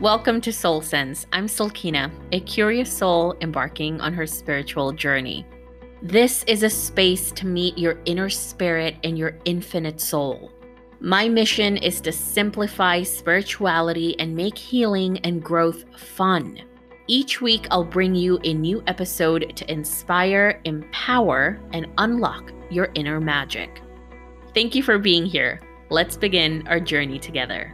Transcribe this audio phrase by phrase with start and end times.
[0.00, 1.24] Welcome to Soul Sense.
[1.32, 5.46] I'm Silkina, a curious soul embarking on her spiritual journey.
[6.02, 10.50] This is a space to meet your inner spirit and your infinite soul.
[10.98, 16.60] My mission is to simplify spirituality and make healing and growth fun.
[17.06, 23.20] Each week, I'll bring you a new episode to inspire, empower, and unlock your inner
[23.20, 23.80] magic.
[24.54, 25.60] Thank you for being here.
[25.88, 27.72] Let's begin our journey together.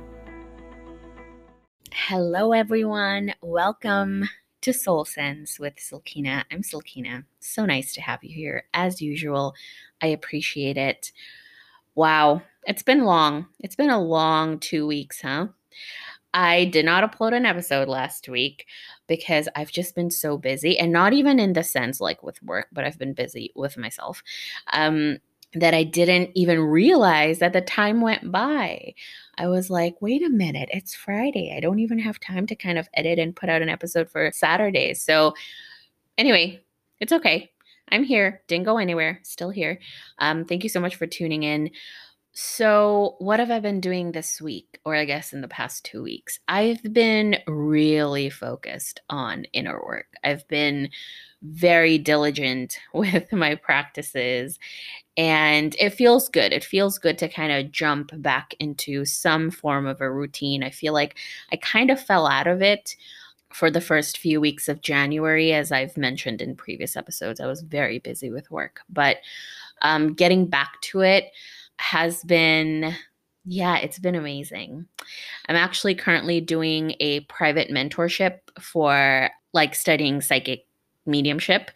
[1.93, 3.35] Hello, everyone.
[3.43, 4.29] Welcome
[4.61, 6.45] to Soul Sense with Silkina.
[6.53, 7.25] I'm Silkina.
[7.41, 8.65] So nice to have you here.
[8.73, 9.55] As usual,
[10.01, 11.11] I appreciate it.
[11.97, 13.47] Wow, it's been long.
[13.59, 15.49] It's been a long two weeks, huh?
[16.33, 18.67] I did not upload an episode last week
[19.09, 22.69] because I've just been so busy, and not even in the sense like with work,
[22.73, 24.23] but I've been busy with myself.
[24.73, 25.19] Um,
[25.55, 28.95] that I didn't even realize that the time went by.
[29.37, 31.55] I was like, wait a minute, it's Friday.
[31.57, 34.31] I don't even have time to kind of edit and put out an episode for
[34.33, 34.95] Saturday.
[34.95, 35.35] So,
[36.19, 36.61] anyway,
[37.01, 37.51] it's okay.
[37.89, 38.43] I'm here.
[38.47, 39.21] Didn't go anywhere.
[39.23, 39.81] Still here.
[40.19, 41.71] Um, thank you so much for tuning in.
[42.33, 46.03] So, what have I been doing this week, or I guess in the past two
[46.03, 46.39] weeks?
[46.47, 50.07] I've been really focused on inner work.
[50.23, 50.91] I've been
[51.43, 54.59] very diligent with my practices
[55.17, 56.53] and it feels good.
[56.53, 60.63] It feels good to kind of jump back into some form of a routine.
[60.65, 61.17] I feel like
[61.53, 62.97] I kind of fell out of it
[63.53, 67.41] for the first few weeks of January, as I've mentioned in previous episodes.
[67.41, 69.19] I was very busy with work, but
[69.83, 71.33] um, getting back to it
[71.81, 72.95] has been
[73.45, 74.87] yeah, it's been amazing.
[75.49, 80.67] I'm actually currently doing a private mentorship for like studying psychic
[81.07, 81.71] mediumship.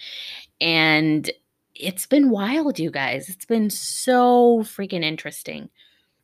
[0.60, 1.30] And
[1.74, 3.28] it's been wild, you guys.
[3.28, 5.70] It's been so freaking interesting.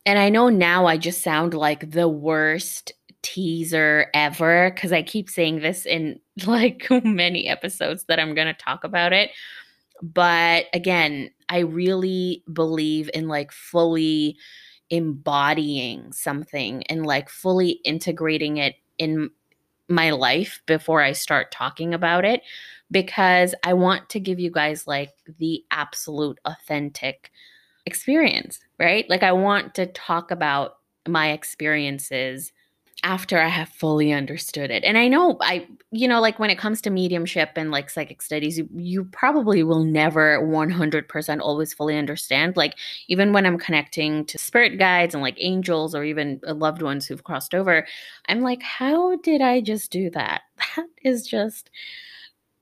[0.05, 5.29] And I know now I just sound like the worst teaser ever because I keep
[5.29, 9.31] saying this in like many episodes that I'm going to talk about it.
[10.01, 14.37] But again, I really believe in like fully
[14.89, 19.29] embodying something and like fully integrating it in
[19.89, 22.41] my life before I start talking about it
[22.89, 27.31] because I want to give you guys like the absolute authentic
[27.85, 29.09] experience, right?
[29.09, 32.53] Like, I want to talk about my experiences
[33.03, 34.83] after I have fully understood it.
[34.83, 38.21] And I know I, you know, like when it comes to mediumship and like psychic
[38.21, 42.55] studies, you, you probably will never 100% always fully understand.
[42.57, 42.75] Like,
[43.07, 47.07] even when I'm connecting to spirit guides and like angels or even uh, loved ones
[47.07, 47.87] who've crossed over,
[48.27, 50.41] I'm like, how did I just do that?
[50.77, 51.69] That is just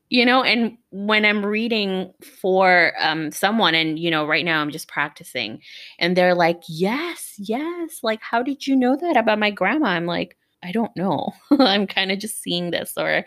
[0.09, 2.11] you know and when i'm reading
[2.41, 5.61] for um someone and you know right now i'm just practicing
[5.99, 9.87] and they're like yes yes like how did you know that about my grandma?
[9.87, 11.31] I'm like i don't know.
[11.59, 13.23] I'm kind of just seeing this or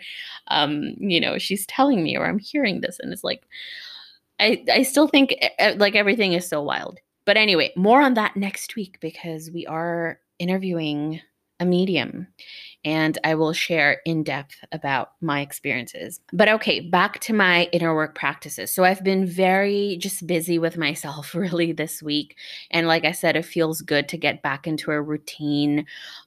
[0.49, 2.99] um you know she's telling me or i'm hearing this.
[2.99, 3.43] And it's like
[4.39, 6.99] i i still think eh, eh, like everything is so wild.
[7.25, 11.21] But anyway more on that next week because we are interviewing
[11.59, 12.27] a medium
[12.85, 16.19] and I will share in depth about my experiences.
[16.33, 18.71] But okay, back to my inner work practices.
[18.71, 22.35] So I've been very just busy with myself really this week.
[22.71, 25.85] And like I said, it feels good to get back into a routine.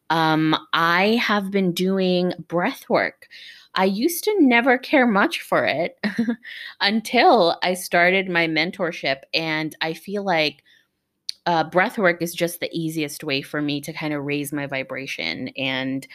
[0.09, 3.28] Um, I have been doing breath work.
[3.75, 5.99] I used to never care much for it
[6.81, 9.19] until I started my mentorship.
[9.34, 10.62] And I feel like
[11.47, 14.66] uh, breath work is just the easiest way for me to kind of raise my
[14.66, 16.06] vibration and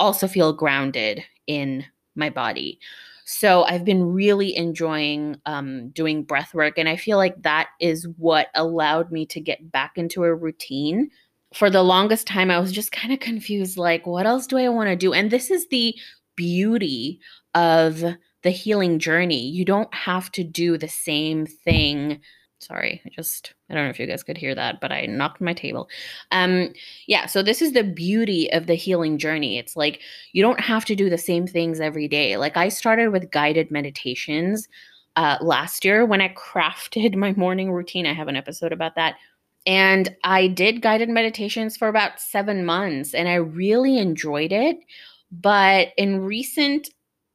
[0.00, 1.84] also feel grounded in
[2.16, 2.80] my body.
[3.24, 6.78] So I've been really enjoying um, doing breath work.
[6.78, 11.10] And I feel like that is what allowed me to get back into a routine.
[11.54, 14.68] For the longest time, I was just kind of confused like, what else do I
[14.68, 15.12] want to do?
[15.12, 15.94] And this is the
[16.34, 17.20] beauty
[17.54, 18.02] of
[18.42, 19.46] the healing journey.
[19.46, 22.20] You don't have to do the same thing
[22.60, 25.40] Sorry, I just I don't know if you guys could hear that, but I knocked
[25.40, 25.88] my table.
[26.30, 26.74] Um
[27.06, 29.56] yeah, so this is the beauty of the healing journey.
[29.58, 30.00] It's like
[30.34, 32.36] you don't have to do the same things every day.
[32.36, 34.68] Like I started with guided meditations
[35.16, 38.06] uh last year when I crafted my morning routine.
[38.06, 39.14] I have an episode about that.
[39.66, 44.76] And I did guided meditations for about 7 months and I really enjoyed it.
[45.32, 46.90] But in recent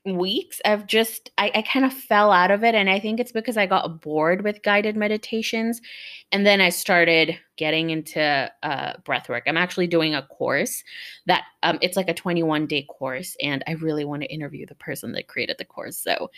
[0.06, 3.32] weeks i've just i, I kind of fell out of it and i think it's
[3.32, 5.82] because i got bored with guided meditations
[6.32, 10.84] and then i started getting into uh, breath work i'm actually doing a course
[11.26, 14.76] that um, it's like a 21 day course and i really want to interview the
[14.76, 16.30] person that created the course so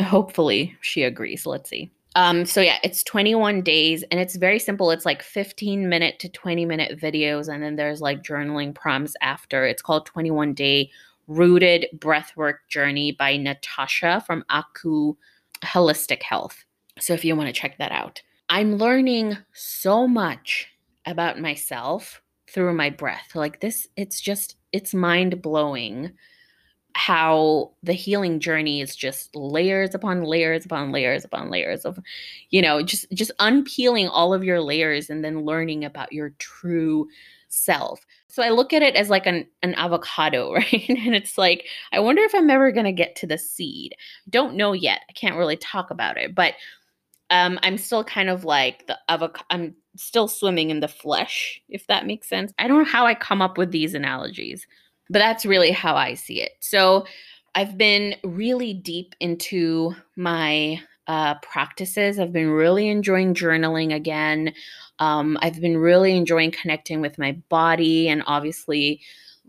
[0.00, 4.92] hopefully she agrees let's see Um, so yeah, it's 21 days and it's very simple.
[4.92, 9.66] It's like 15 minute to 20 minute videos, and then there's like journaling prompts after.
[9.66, 10.90] It's called 21 Day
[11.26, 15.14] Rooted Breathwork Journey by Natasha from Aku
[15.62, 16.64] Holistic Health.
[16.98, 20.68] So if you want to check that out, I'm learning so much
[21.06, 23.34] about myself through my breath.
[23.34, 26.12] Like this, it's just, it's mind blowing
[26.96, 31.98] how the healing journey is just layers upon layers upon layers upon layers of
[32.50, 37.08] you know just just unpeeling all of your layers and then learning about your true
[37.54, 40.88] self so i look at it as like an, an avocado right?
[40.88, 43.94] And it's like i wonder if i'm ever going to get to the seed.
[44.28, 45.00] Don't know yet.
[45.08, 46.54] I can't really talk about it but
[47.30, 51.86] um i'm still kind of like the avocado i'm still swimming in the flesh if
[51.86, 52.52] that makes sense.
[52.58, 54.66] I don't know how i come up with these analogies
[55.10, 56.52] but that's really how I see it.
[56.60, 57.06] So
[57.54, 62.18] I've been really deep into my uh, practices.
[62.18, 64.54] I've been really enjoying journaling again.
[64.98, 69.00] Um, I've been really enjoying connecting with my body and obviously,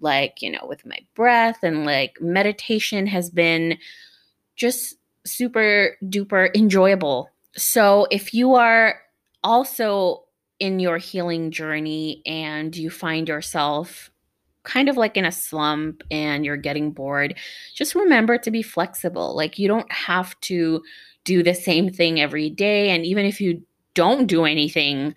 [0.01, 3.77] like, you know, with my breath and like meditation has been
[4.55, 7.29] just super duper enjoyable.
[7.55, 8.99] So if you are
[9.43, 10.23] also
[10.59, 14.09] in your healing journey and you find yourself
[14.63, 17.35] kind of like in a slump and you're getting bored,
[17.73, 19.35] just remember to be flexible.
[19.35, 20.81] Like you don't have to
[21.25, 22.91] do the same thing every day.
[22.91, 23.61] And even if you
[23.93, 25.13] don't do anything,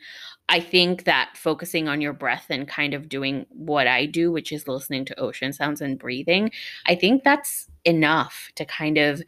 [0.48, 4.50] I think that focusing on your breath and kind of doing what I do, which
[4.50, 6.50] is listening to ocean sounds and breathing,
[6.86, 9.22] I think that's enough to kind of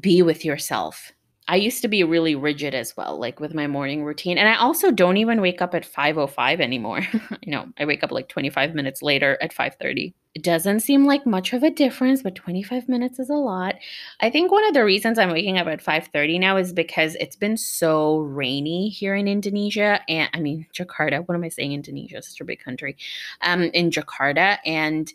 [0.00, 1.12] be with yourself
[1.48, 4.36] I used to be really rigid as well, like with my morning routine.
[4.36, 7.00] And I also don't even wake up at 5:05 anymore.
[7.42, 10.14] you know, I wake up like 25 minutes later at 5:30.
[10.34, 13.76] It doesn't seem like much of a difference, but 25 minutes is a lot.
[14.20, 17.36] I think one of the reasons I'm waking up at 5:30 now is because it's
[17.36, 21.26] been so rainy here in Indonesia and I mean Jakarta.
[21.26, 22.20] What am I saying Indonesia?
[22.22, 22.96] Such a big country.
[23.40, 25.12] Um in Jakarta and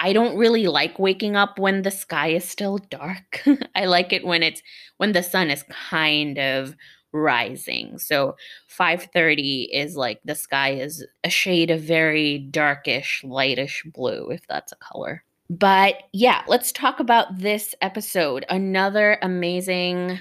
[0.00, 3.42] I don't really like waking up when the sky is still dark.
[3.74, 4.62] I like it when it's
[4.96, 6.74] when the sun is kind of
[7.12, 7.98] rising.
[7.98, 8.36] So
[8.68, 14.72] 5:30 is like the sky is a shade of very darkish, lightish blue if that's
[14.72, 15.22] a color.
[15.50, 18.46] But yeah, let's talk about this episode.
[18.48, 20.18] Another amazing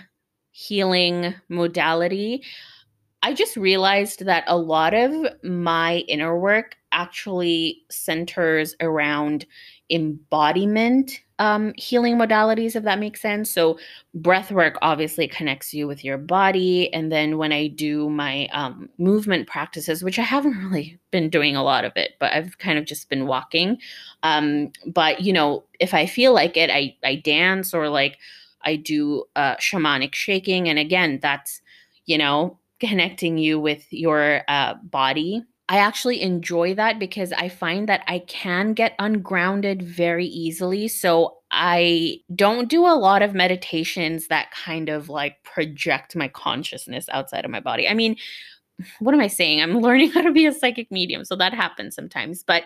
[0.51, 2.43] healing modality.
[3.21, 5.11] I just realized that a lot of
[5.43, 9.45] my inner work actually centers around
[9.91, 13.49] embodiment um, healing modalities, if that makes sense.
[13.49, 13.79] So,
[14.13, 16.93] breath work obviously connects you with your body.
[16.93, 21.55] And then when I do my um, movement practices, which I haven't really been doing
[21.55, 23.77] a lot of it, but I've kind of just been walking.
[24.21, 28.17] Um, but, you know, if I feel like it, I, I dance or like
[28.63, 30.67] I do uh, shamanic shaking.
[30.67, 31.61] And again, that's,
[32.05, 37.87] you know, connecting you with your uh, body I actually enjoy that because I find
[37.87, 40.87] that I can get ungrounded very easily.
[40.87, 47.05] So I don't do a lot of meditations that kind of like project my consciousness
[47.11, 47.87] outside of my body.
[47.87, 48.15] I mean,
[48.97, 49.61] what am I saying?
[49.61, 51.23] I'm learning how to be a psychic medium.
[51.23, 52.43] So that happens sometimes.
[52.43, 52.63] But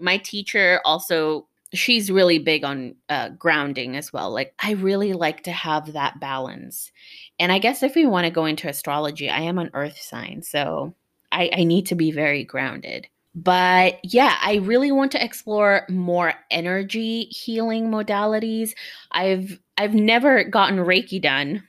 [0.00, 4.30] my teacher also, she's really big on uh, grounding as well.
[4.30, 6.90] Like, I really like to have that balance.
[7.38, 10.42] And I guess if we want to go into astrology, I am an earth sign.
[10.42, 10.94] So
[11.32, 13.06] I, I need to be very grounded.
[13.34, 18.72] But yeah, I really want to explore more energy healing modalities.
[19.12, 21.62] I've I've never gotten Reiki done.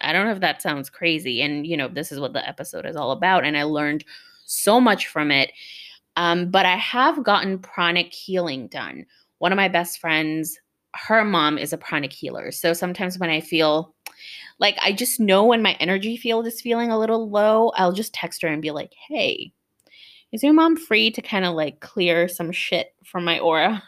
[0.00, 1.42] I don't know if that sounds crazy.
[1.42, 3.44] And you know, this is what the episode is all about.
[3.44, 4.04] And I learned
[4.46, 5.52] so much from it.
[6.16, 9.06] Um, but I have gotten pranic healing done.
[9.42, 10.56] One of my best friends,
[10.94, 12.52] her mom is a pranic healer.
[12.52, 13.92] So sometimes when I feel
[14.60, 18.14] like I just know when my energy field is feeling a little low, I'll just
[18.14, 19.52] text her and be like, "Hey,
[20.30, 23.82] is your mom free to kind of like clear some shit from my aura?"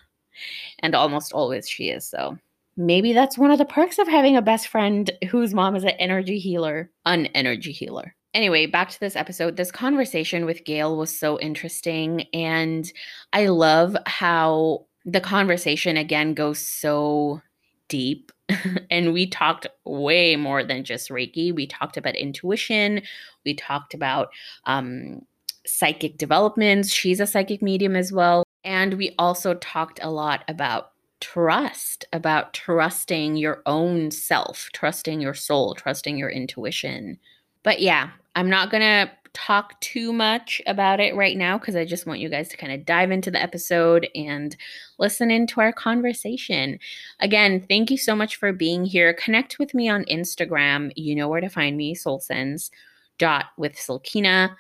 [0.81, 2.05] And almost always she is.
[2.05, 2.37] So
[2.77, 5.91] maybe that's one of the perks of having a best friend whose mom is an
[6.01, 8.17] energy healer, an energy healer.
[8.35, 9.57] Anyway, back to this episode.
[9.57, 12.23] This conversation with Gail was so interesting.
[12.35, 12.93] And
[13.33, 17.41] I love how the conversation again goes so
[17.89, 18.33] deep
[18.91, 21.55] and we talked way more than just Reiki.
[21.55, 23.03] We talked about intuition.
[23.45, 24.29] We talked about
[24.65, 25.23] um,
[25.67, 26.91] psychic developments.
[26.91, 28.45] She's a psychic medium as well.
[28.65, 35.35] And we also talked a lot about trust, about trusting your own self, trusting your
[35.35, 37.19] soul, trusting your intuition.
[37.63, 41.85] But yeah, I'm not going to talk too much about it right now because I
[41.85, 44.57] just want you guys to kind of dive into the episode and
[44.99, 46.79] listen into our conversation.
[47.21, 49.13] Again, thank you so much for being here.
[49.13, 50.93] Connect with me on Instagram.
[50.97, 52.71] You know where to find me, soulsense
[53.19, 54.55] dot with Silkina.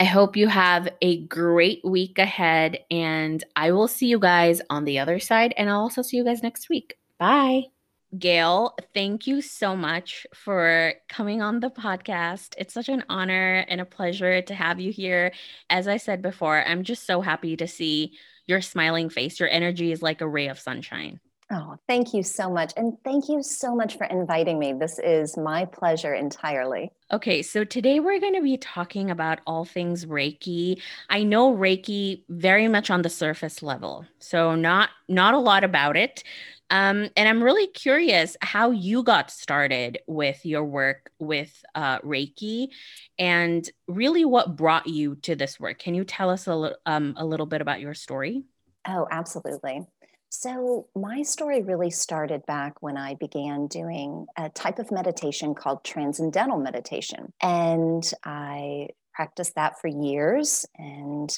[0.00, 4.84] I hope you have a great week ahead, and I will see you guys on
[4.84, 6.96] the other side, and I'll also see you guys next week.
[7.18, 7.79] Bye.
[8.18, 12.54] Gail, thank you so much for coming on the podcast.
[12.58, 15.32] It's such an honor and a pleasure to have you here.
[15.68, 19.38] As I said before, I'm just so happy to see your smiling face.
[19.38, 21.20] Your energy is like a ray of sunshine.
[21.52, 22.72] Oh, thank you so much.
[22.76, 24.72] And thank you so much for inviting me.
[24.72, 26.92] This is my pleasure entirely.
[27.12, 30.80] Okay, so today we're going to be talking about all things Reiki.
[31.08, 34.06] I know Reiki very much on the surface level.
[34.20, 36.22] So not not a lot about it.
[36.70, 42.68] Um, and I'm really curious how you got started with your work with uh, Reiki
[43.18, 45.80] and really what brought you to this work.
[45.80, 48.44] Can you tell us a, li- um, a little bit about your story?
[48.86, 49.82] Oh, absolutely.
[50.32, 55.82] So, my story really started back when I began doing a type of meditation called
[55.82, 57.32] transcendental meditation.
[57.42, 60.64] And I practiced that for years.
[60.76, 61.36] And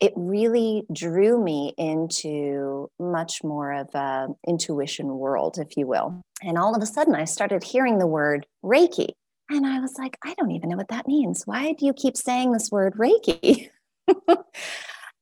[0.00, 6.20] it really drew me into much more of a intuition world, if you will.
[6.42, 9.10] And all of a sudden, I started hearing the word Reiki.
[9.50, 11.46] And I was like, I don't even know what that means.
[11.46, 13.70] Why do you keep saying this word Reiki?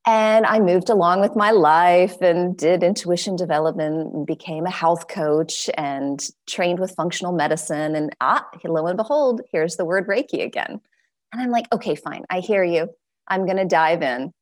[0.07, 5.09] And I moved along with my life and did intuition development and became a health
[5.09, 7.95] coach and trained with functional medicine.
[7.95, 10.81] And ah, lo and behold, here's the word Reiki again.
[11.33, 12.89] And I'm like, okay, fine, I hear you.
[13.29, 14.33] I'm going to dive in.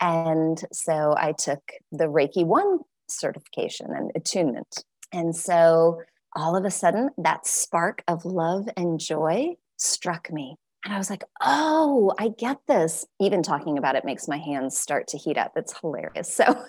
[0.00, 4.84] And so I took the Reiki 1 certification and attunement.
[5.12, 6.02] And so
[6.34, 10.56] all of a sudden, that spark of love and joy struck me.
[10.84, 13.06] And I was like, oh, I get this.
[13.18, 15.52] Even talking about it makes my hands start to heat up.
[15.56, 16.32] It's hilarious.
[16.32, 16.44] So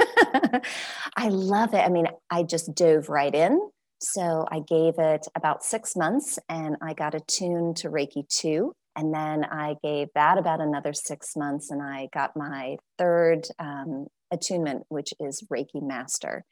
[1.18, 1.86] I love it.
[1.86, 3.60] I mean, I just dove right in.
[4.00, 8.74] So I gave it about six months and I got attuned to Reiki 2.
[8.96, 14.08] And then I gave that about another six months and I got my third um,
[14.32, 16.46] attunement, which is Reiki Master.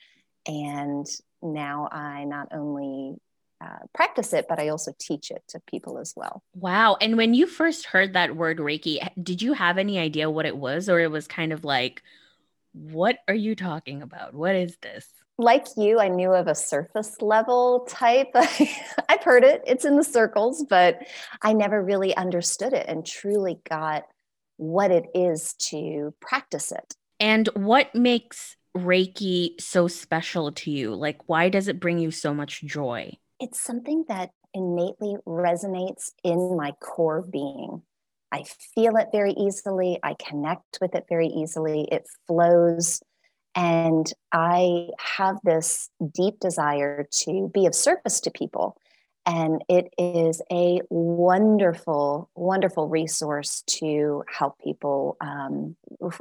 [0.45, 1.07] And
[1.41, 3.15] now I not only
[3.63, 6.43] uh, practice it, but I also teach it to people as well.
[6.55, 6.97] Wow.
[6.99, 10.57] And when you first heard that word Reiki, did you have any idea what it
[10.57, 12.01] was, or it was kind of like,
[12.73, 14.33] what are you talking about?
[14.33, 15.07] What is this?
[15.37, 18.29] Like you, I knew of a surface level type.
[18.35, 20.99] I've heard it, it's in the circles, but
[21.41, 24.03] I never really understood it and truly got
[24.57, 26.95] what it is to practice it.
[27.19, 30.93] And what makes Reiki so special to you?
[30.93, 33.17] Like, why does it bring you so much joy?
[33.43, 37.81] It's something that innately resonates in my core being.
[38.31, 39.99] I feel it very easily.
[40.01, 41.85] I connect with it very easily.
[41.91, 43.01] It flows.
[43.53, 48.77] And I have this deep desire to be of service to people.
[49.25, 55.75] And it is a wonderful, wonderful resource to help people um,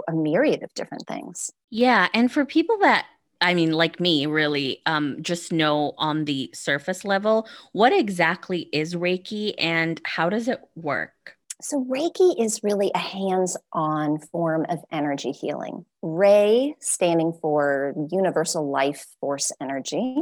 [0.09, 1.53] a myriad of different things.
[1.71, 2.09] Yeah.
[2.13, 3.07] And for people that
[3.43, 8.95] I mean, like me, really, um, just know on the surface level what exactly is
[8.95, 11.37] Reiki and how does it work?
[11.61, 15.85] So, Reiki is really a hands on form of energy healing.
[16.03, 20.17] Rei standing for universal life force energy,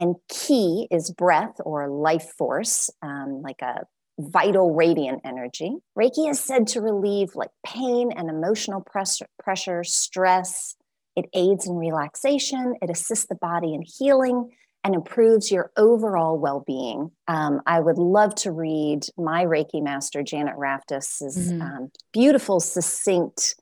[0.00, 3.84] and Ki is breath or life force, um, like a
[4.18, 5.76] vital radiant energy.
[5.98, 10.76] Reiki is said to relieve like pain and emotional pressure, pressure stress,
[11.16, 14.50] it aids in relaxation, it assists the body in healing,
[14.84, 17.10] and improves your overall well being.
[17.28, 21.62] Um, I would love to read my Reiki master, Janet Raftis's mm-hmm.
[21.62, 23.54] um, beautiful, succinct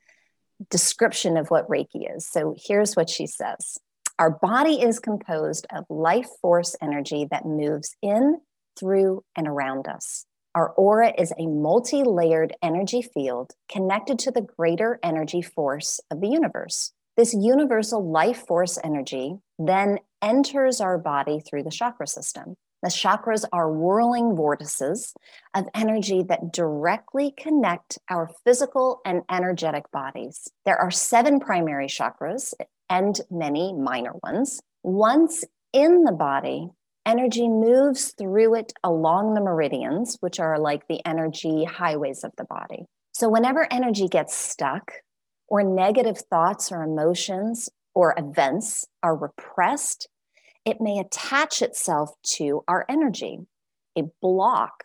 [0.69, 2.27] description of what Reiki is.
[2.27, 3.79] So here's what she says
[4.19, 8.41] Our body is composed of life force energy that moves in,
[8.79, 10.27] through, and around us.
[10.55, 16.21] Our aura is a multi layered energy field connected to the greater energy force of
[16.21, 16.93] the universe.
[17.21, 22.55] This universal life force energy then enters our body through the chakra system.
[22.83, 25.13] The chakras are whirling vortices
[25.55, 30.51] of energy that directly connect our physical and energetic bodies.
[30.65, 32.55] There are seven primary chakras
[32.89, 34.59] and many minor ones.
[34.83, 36.71] Once in the body,
[37.05, 42.45] energy moves through it along the meridians, which are like the energy highways of the
[42.45, 42.87] body.
[43.13, 44.93] So, whenever energy gets stuck,
[45.51, 50.09] or negative thoughts or emotions or events are repressed,
[50.65, 53.41] it may attach itself to our energy.
[53.99, 54.85] A block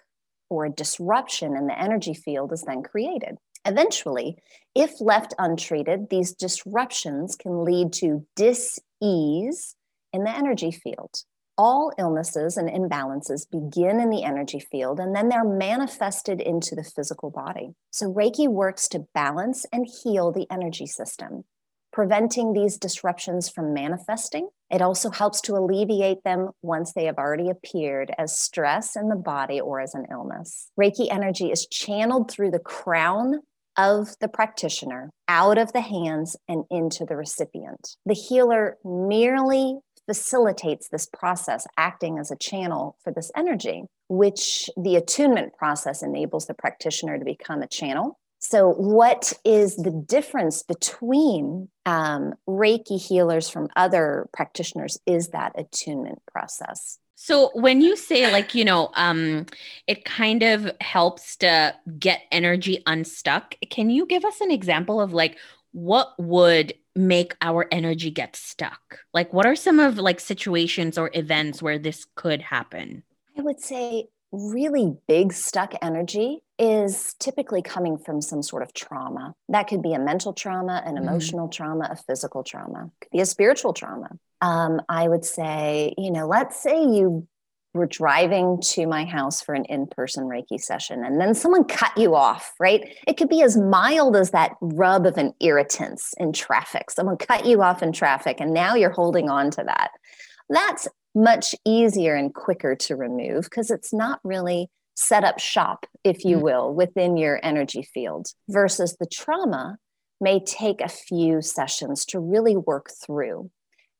[0.49, 3.37] or a disruption in the energy field is then created.
[3.65, 4.37] Eventually,
[4.75, 9.75] if left untreated, these disruptions can lead to dis ease
[10.13, 11.23] in the energy field.
[11.57, 16.83] All illnesses and imbalances begin in the energy field and then they're manifested into the
[16.83, 17.75] physical body.
[17.91, 21.45] So, Reiki works to balance and heal the energy system,
[21.93, 24.49] preventing these disruptions from manifesting.
[24.69, 29.15] It also helps to alleviate them once they have already appeared as stress in the
[29.15, 30.71] body or as an illness.
[30.77, 33.39] Reiki energy is channeled through the crown
[33.77, 37.95] of the practitioner out of the hands and into the recipient.
[38.05, 44.95] The healer merely facilitates this process, acting as a channel for this energy, which the
[44.95, 48.19] attunement process enables the practitioner to become a channel.
[48.39, 54.99] So, what is the difference between um, Reiki healers from other practitioners?
[55.07, 56.99] Is that attunement process?
[57.15, 59.45] So when you say like, you know, um
[59.87, 65.13] it kind of helps to get energy unstuck, can you give us an example of
[65.13, 65.37] like
[65.75, 68.99] what would make our energy get stuck?
[69.13, 73.03] Like what are some of like situations or events where this could happen?
[73.37, 79.35] I would say really big stuck energy is typically coming from some sort of trauma.
[79.49, 81.07] That could be a mental trauma, an mm-hmm.
[81.07, 81.51] emotional mm.
[81.51, 84.11] trauma, a physical trauma, could be a spiritual trauma.
[84.39, 87.27] Um, I would say, you know, let's say you
[87.75, 91.95] were driving to my house for an in person Reiki session, and then someone cut
[91.97, 92.81] you off, right?
[93.07, 96.89] It could be as mild as that rub of an irritance in traffic.
[96.89, 99.91] Someone cut you off in traffic, and now you're holding on to that.
[100.49, 106.23] That's much easier and quicker to remove because it's not really set up shop, if
[106.23, 106.45] you mm-hmm.
[106.45, 109.77] will, within your energy field versus the trauma
[110.21, 113.49] may take a few sessions to really work through.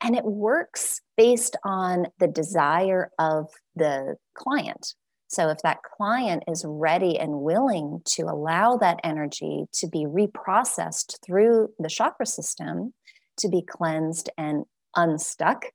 [0.01, 4.93] And it works based on the desire of the client.
[5.27, 11.17] So, if that client is ready and willing to allow that energy to be reprocessed
[11.25, 12.93] through the chakra system,
[13.37, 15.65] to be cleansed and unstuck,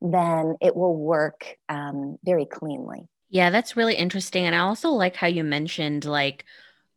[0.00, 3.08] then it will work um, very cleanly.
[3.28, 4.46] Yeah, that's really interesting.
[4.46, 6.44] And I also like how you mentioned, like,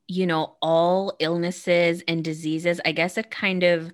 [0.07, 3.91] you know, all illnesses and diseases, I guess it kind of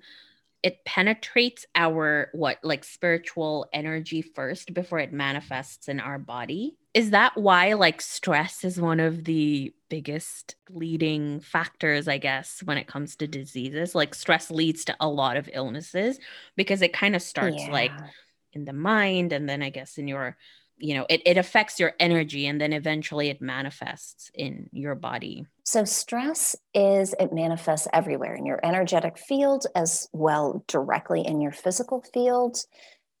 [0.62, 7.10] it penetrates our what like spiritual energy first before it manifests in our body is
[7.10, 12.86] that why like stress is one of the biggest leading factors i guess when it
[12.86, 16.18] comes to diseases like stress leads to a lot of illnesses
[16.56, 17.72] because it kind of starts yeah.
[17.72, 17.92] like
[18.52, 20.36] in the mind and then i guess in your
[20.80, 25.46] you know it, it affects your energy and then eventually it manifests in your body.
[25.64, 31.52] So stress is it manifests everywhere in your energetic field as well directly in your
[31.52, 32.58] physical field.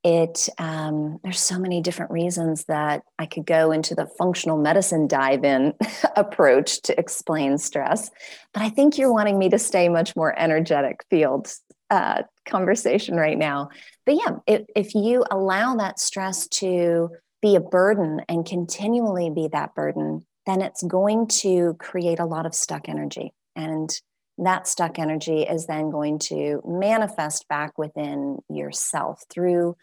[0.02, 5.06] It um, there's so many different reasons that i could go into the functional medicine
[5.06, 5.74] dive in
[6.16, 8.10] approach to explain stress
[8.54, 11.52] but i think you're wanting me to stay much more energetic field
[11.90, 13.68] uh, conversation right now.
[14.06, 17.10] But yeah if, if you allow that stress to
[17.42, 22.46] be a burden and continually be that burden, then it's going to create a lot
[22.46, 23.32] of stuck energy.
[23.56, 23.90] And
[24.38, 29.76] that stuck energy is then going to manifest back within yourself through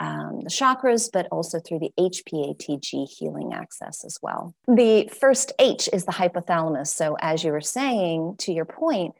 [0.00, 4.54] um, the chakras, but also through the HPATG healing axis as well.
[4.66, 6.88] The first H is the hypothalamus.
[6.88, 9.14] So, as you were saying, to your point,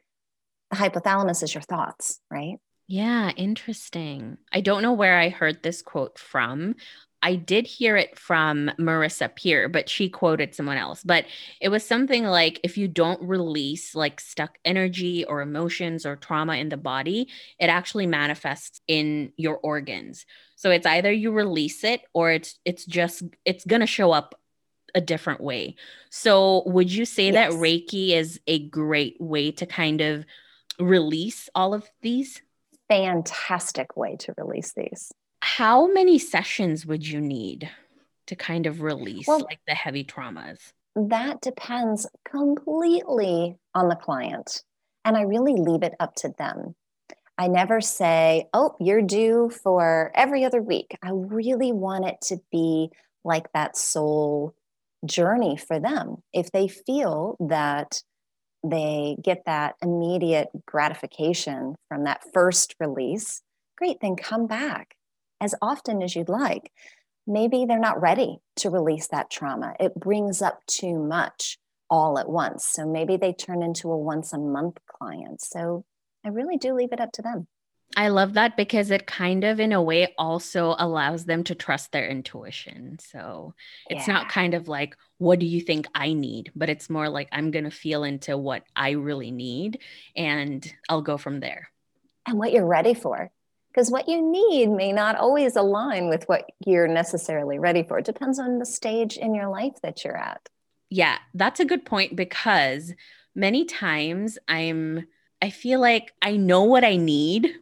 [0.71, 2.57] the hypothalamus is your thoughts, right?
[2.89, 4.39] Yeah, interesting.
[4.53, 6.75] I don't know where I heard this quote from.
[7.23, 11.03] I did hear it from Marissa Peer, but she quoted someone else.
[11.05, 11.27] But
[11.61, 16.57] it was something like if you don't release like stuck energy or emotions or trauma
[16.57, 17.29] in the body,
[17.61, 20.27] it actually manifests in your organs.
[20.57, 24.35] So it's either you release it or it's it's just it's going to show up
[24.95, 25.77] a different way.
[26.11, 27.35] So would you say yes.
[27.35, 30.25] that Reiki is a great way to kind of
[30.79, 32.43] release all of these?
[32.89, 37.69] Fantastic way to release these how many sessions would you need
[38.29, 40.73] to kind of release well, like the heavy traumas?
[40.95, 44.63] That depends completely on the client.
[45.05, 46.77] And I really leave it up to them.
[47.37, 50.97] I never say, oh, you're due for every other week.
[51.03, 52.91] I really want it to be
[53.25, 54.55] like that soul
[55.05, 56.23] journey for them.
[56.33, 58.01] If they feel that
[58.63, 63.43] they get that immediate gratification from that first release,
[63.77, 64.95] great, then come back
[65.43, 66.73] as often as you'd like.
[67.27, 69.75] Maybe they're not ready to release that trauma.
[69.79, 71.59] It brings up too much
[71.91, 72.65] all at once.
[72.65, 75.41] So maybe they turn into a once a month client.
[75.43, 75.85] So
[76.25, 77.47] I really do leave it up to them.
[77.95, 81.93] I love that because it kind of, in a way, also allows them to trust
[81.93, 82.99] their intuition.
[82.99, 83.55] So
[83.91, 84.15] it's yeah.
[84.15, 86.53] not kind of like, what do you think I need?
[86.57, 89.81] But it's more like, I'm going to feel into what I really need
[90.17, 91.69] and I'll go from there.
[92.27, 93.31] And what you're ready for.
[93.73, 97.99] Because what you need may not always align with what you're necessarily ready for.
[97.99, 100.49] It depends on the stage in your life that you're at.
[100.91, 102.93] Yeah, that's a good point because
[103.35, 105.07] many times I'm,
[105.41, 107.55] I feel like I know what I need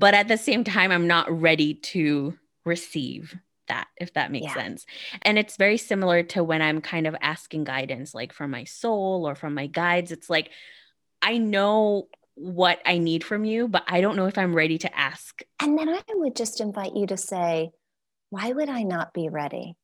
[0.00, 3.36] but at the same time i'm not ready to receive
[3.68, 4.54] that if that makes yeah.
[4.54, 4.86] sense
[5.22, 9.28] and it's very similar to when i'm kind of asking guidance like from my soul
[9.28, 10.50] or from my guides it's like
[11.22, 12.08] i know
[12.40, 15.78] what i need from you but i don't know if i'm ready to ask and
[15.78, 17.70] then i would just invite you to say
[18.30, 19.74] why would i not be ready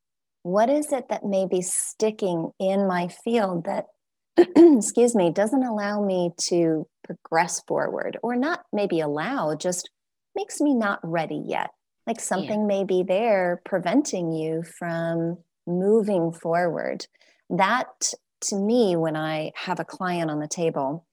[0.42, 3.86] what is it that may be sticking in my field that
[4.36, 9.90] excuse me doesn't allow me to progress forward or not maybe allow just
[10.36, 11.70] makes me not ready yet.
[12.06, 12.66] Like something yeah.
[12.66, 17.06] may be there preventing you from moving forward.
[17.50, 21.04] That to me, when I have a client on the table,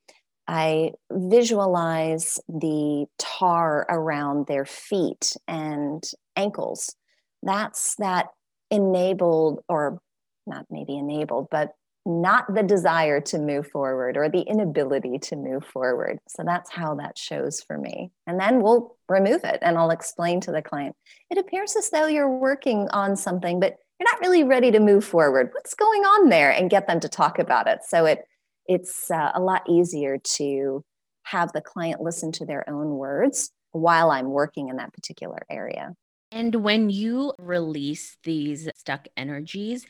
[0.47, 6.03] I visualize the tar around their feet and
[6.35, 6.95] ankles.
[7.41, 8.27] That's that
[8.69, 9.99] enabled, or
[10.45, 11.73] not maybe enabled, but
[12.05, 16.19] not the desire to move forward or the inability to move forward.
[16.27, 18.11] So that's how that shows for me.
[18.27, 20.95] And then we'll remove it and I'll explain to the client
[21.29, 25.05] it appears as though you're working on something, but you're not really ready to move
[25.05, 25.51] forward.
[25.53, 26.51] What's going on there?
[26.51, 27.79] And get them to talk about it.
[27.87, 28.27] So it
[28.67, 30.83] it's uh, a lot easier to
[31.23, 35.95] have the client listen to their own words while I'm working in that particular area.
[36.31, 39.85] And when you release these stuck energies,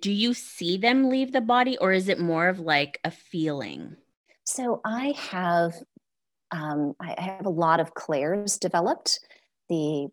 [0.00, 3.96] do you see them leave the body or is it more of like a feeling?
[4.44, 5.74] So I have
[6.50, 9.20] um, I have a lot of clairs developed.
[9.68, 10.08] The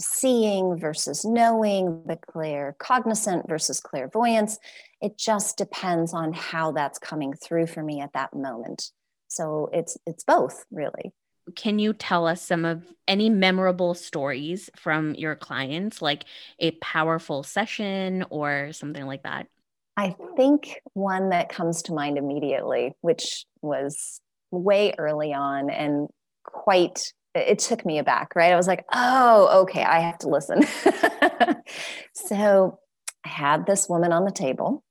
[0.00, 4.58] seeing versus knowing, the clair cognizant versus clairvoyance.
[5.00, 8.90] It just depends on how that's coming through for me at that moment.
[9.28, 11.12] So it's it's both really
[11.56, 16.24] can you tell us some of any memorable stories from your clients, like
[16.58, 19.46] a powerful session or something like that?
[19.96, 26.08] I think one that comes to mind immediately, which was way early on and
[26.44, 28.52] quite, it took me aback, right?
[28.52, 30.62] I was like, oh, okay, I have to listen.
[32.14, 32.78] so
[33.24, 34.82] I had this woman on the table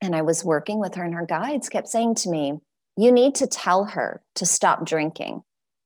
[0.00, 2.60] and I was working with her, and her guides kept saying to me,
[2.96, 5.42] You need to tell her to stop drinking.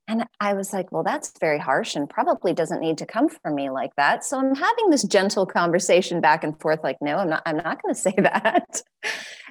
[0.09, 3.55] And I was like, well, that's very harsh and probably doesn't need to come from
[3.55, 4.25] me like that.
[4.25, 7.83] So I'm having this gentle conversation back and forth, like, no, I'm not, I'm not
[7.83, 8.81] going to say that.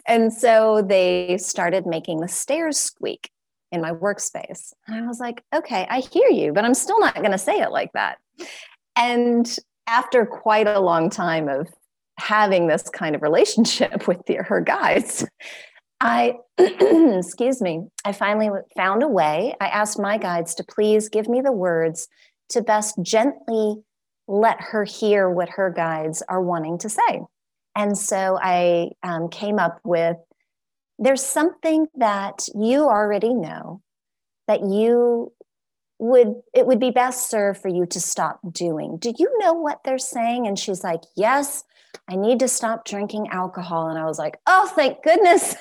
[0.07, 3.29] and so they started making the stairs squeak
[3.71, 4.73] in my workspace.
[4.87, 7.59] And I was like, okay, I hear you, but I'm still not going to say
[7.59, 8.17] it like that.
[8.95, 9.47] And
[9.85, 11.69] after quite a long time of
[12.17, 15.25] having this kind of relationship with the, her guides,
[15.99, 19.55] I, excuse me, I finally found a way.
[19.59, 22.07] I asked my guides to please give me the words
[22.49, 23.77] to best gently
[24.27, 27.21] let her hear what her guides are wanting to say.
[27.75, 30.17] And so I um, came up with
[30.99, 33.81] there's something that you already know
[34.47, 35.31] that you
[35.99, 38.97] would it would be best served for you to stop doing.
[38.97, 40.47] Do you know what they're saying?
[40.47, 41.63] And she's like, Yes,
[42.09, 43.89] I need to stop drinking alcohol.
[43.89, 45.55] And I was like, oh, thank goodness.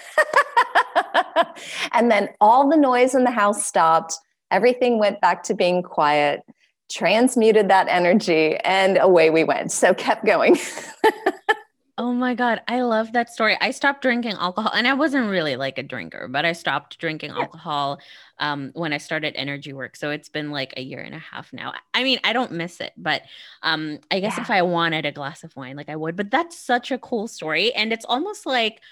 [1.93, 4.19] and then all the noise in the house stopped.
[4.51, 6.43] Everything went back to being quiet,
[6.91, 9.73] transmuted that energy, and away we went.
[9.73, 10.57] So kept going.
[11.99, 12.61] Oh my God.
[12.69, 13.57] I love that story.
[13.59, 17.31] I stopped drinking alcohol and I wasn't really like a drinker, but I stopped drinking
[17.31, 17.43] yeah.
[17.43, 18.01] alcohol
[18.39, 19.97] um, when I started energy work.
[19.97, 21.73] So it's been like a year and a half now.
[21.95, 23.23] I mean, I don't miss it, but
[23.63, 24.43] um, I guess yeah.
[24.43, 26.17] if I wanted a glass of wine, like I would.
[26.17, 27.73] But that's such a cool story.
[27.73, 28.83] And it's almost like,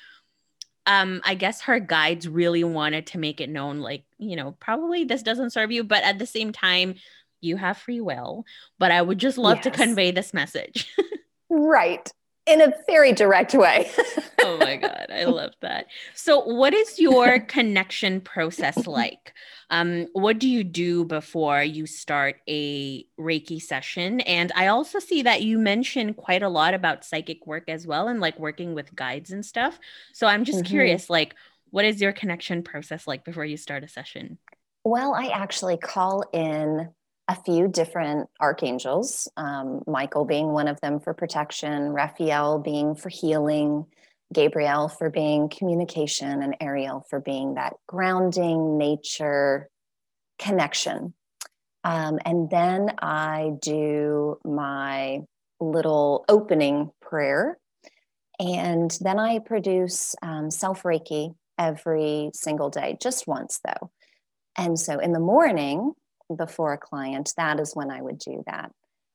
[0.86, 5.04] um, I guess her guides really wanted to make it known, like, you know, probably
[5.04, 6.94] this doesn't serve you, but at the same time,
[7.42, 8.46] you have free will.
[8.78, 9.64] But I would just love yes.
[9.64, 10.90] to convey this message.
[11.50, 12.10] right
[12.46, 13.90] in a very direct way.
[14.42, 15.06] oh my God.
[15.10, 15.86] I love that.
[16.14, 19.32] So, what is your connection process like?
[19.70, 24.20] Um, what do you do before you start a Reiki session?
[24.20, 28.08] And I also see that you mention quite a lot about psychic work as well
[28.08, 29.78] and like working with guides and stuff.
[30.12, 30.70] So, I'm just mm-hmm.
[30.70, 31.34] curious, like,
[31.70, 34.38] what is your connection process like before you start a session?
[34.84, 36.90] Well, I actually call in
[37.28, 43.08] a few different archangels, um, Michael being one of them for protection, Raphael being for
[43.08, 43.86] healing,
[44.32, 49.68] Gabriel for being communication, and Ariel for being that grounding nature
[50.38, 51.14] connection.
[51.82, 55.20] Um, and then I do my
[55.60, 57.58] little opening prayer.
[58.40, 63.90] And then I produce um, self Reiki every single day, just once though.
[64.56, 65.92] And so in the morning
[66.34, 68.70] before a client, that is when I would do that.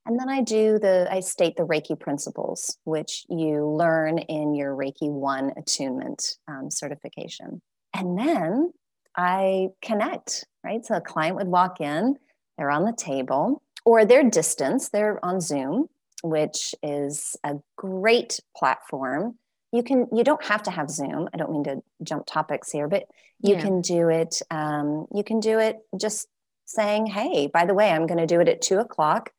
[0.06, 4.76] And then I do the, I state the Reiki principles, which you learn in your
[4.76, 7.62] Reiki 1 attunement um, certification.
[7.94, 8.72] And then
[9.16, 10.84] I connect, right?
[10.86, 12.16] So a client would walk in,
[12.58, 15.88] they're on the table, or they're distance, they're on Zoom,
[16.24, 19.38] which is a great platform.
[19.72, 21.30] You can, you don't have to have Zoom.
[21.34, 23.04] I don't mean to jump topics here, but
[23.42, 23.62] you yeah.
[23.62, 24.42] can do it.
[24.50, 26.28] Um, you can do it just
[26.70, 29.32] saying, "Hey, by the way, I'm going to do it at two o'clock."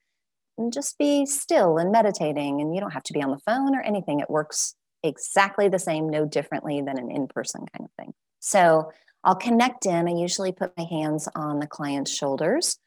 [0.59, 3.75] And just be still and meditating, and you don't have to be on the phone
[3.75, 4.21] or anything.
[4.21, 8.13] It works exactly the same, no differently than an in-person kind of thing.
[8.41, 8.93] So
[9.25, 10.09] I'll connect in.
[10.09, 12.79] I usually put my hands on the client's shoulders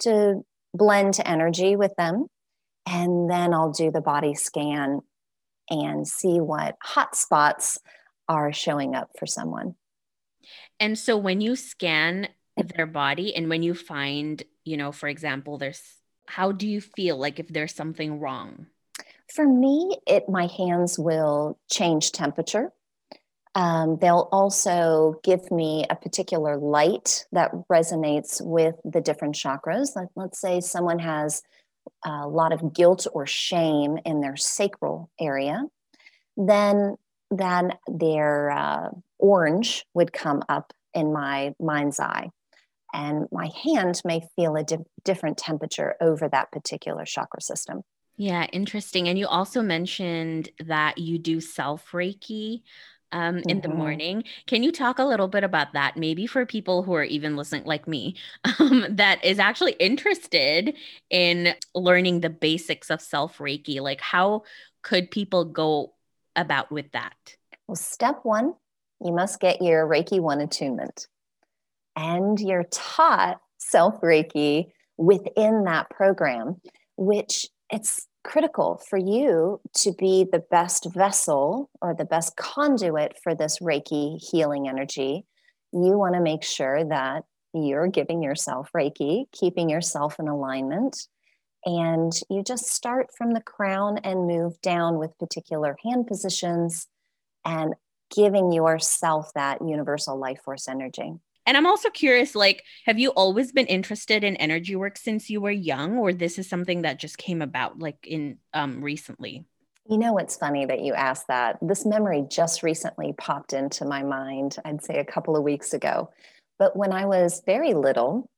[0.00, 2.26] to blend energy with them.
[2.86, 5.00] And then I'll do the body scan
[5.68, 7.78] and see what hot spots
[8.28, 9.74] are showing up for someone.
[10.80, 15.58] And so when you scan their body and when you find, you know, for example,
[15.58, 15.82] there's
[16.26, 18.66] how do you feel like if there's something wrong?
[19.34, 22.72] For me, it my hands will change temperature.
[23.54, 29.96] Um, they'll also give me a particular light that resonates with the different chakras.
[29.96, 31.42] Like, let's say someone has
[32.04, 35.64] a lot of guilt or shame in their sacral area,
[36.36, 36.96] then
[37.32, 42.30] then their uh, orange would come up in my mind's eye,
[42.92, 47.82] and my hand may feel a di- different temperature over that particular chakra system.
[48.16, 49.08] Yeah, interesting.
[49.08, 52.62] And you also mentioned that you do self Reiki
[53.12, 53.60] um, in mm-hmm.
[53.60, 54.24] the morning.
[54.46, 55.96] Can you talk a little bit about that?
[55.96, 58.16] Maybe for people who are even listening, like me,
[58.58, 60.74] um, that is actually interested
[61.08, 63.80] in learning the basics of self Reiki.
[63.80, 64.42] Like, how
[64.82, 65.94] could people go
[66.36, 67.36] about with that?
[67.66, 68.54] Well, step one,
[69.04, 71.06] you must get your Reiki 1 attunement.
[71.96, 76.60] And you're taught self Reiki within that program,
[76.96, 83.34] which it's critical for you to be the best vessel or the best conduit for
[83.34, 85.24] this Reiki healing energy.
[85.72, 87.24] You want to make sure that
[87.54, 91.08] you're giving yourself Reiki, keeping yourself in alignment.
[91.64, 96.86] And you just start from the crown and move down with particular hand positions
[97.44, 97.74] and
[98.14, 101.14] giving yourself that universal life force energy.
[101.46, 105.40] And I'm also curious like, have you always been interested in energy work since you
[105.40, 109.44] were young, or this is something that just came about like in um, recently?
[109.88, 111.58] You know, it's funny that you asked that.
[111.60, 116.10] This memory just recently popped into my mind, I'd say a couple of weeks ago.
[116.58, 118.30] But when I was very little,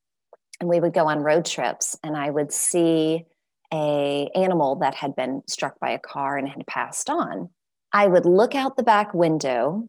[0.61, 3.27] and we would go on road trips, and I would see
[3.73, 7.49] a animal that had been struck by a car and had passed on.
[7.93, 9.89] I would look out the back window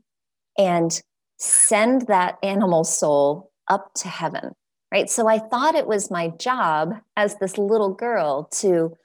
[0.58, 1.02] and
[1.44, 4.54] send that animal soul up to heaven,
[4.94, 5.10] right?
[5.10, 8.96] So I thought it was my job as this little girl to,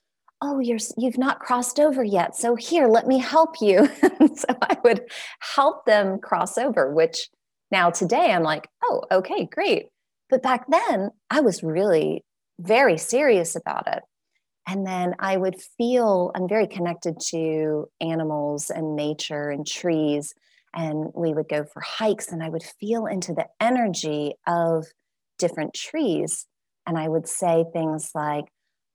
[0.41, 3.89] oh, you're you've not crossed over yet, so here, let me help you.
[4.35, 7.29] so I would help them cross over, which
[7.73, 9.87] now today I'm like, oh, okay, great.
[10.31, 12.25] But back then I was really
[12.61, 14.03] very serious about it.
[14.69, 20.35] And then I would feel I'm very connected to animals and nature and trees
[20.75, 24.87] and we would go for hikes and i would feel into the energy of
[25.39, 26.47] different trees
[26.87, 28.47] and i would say things like